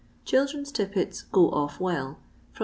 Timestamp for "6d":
2.59-2.59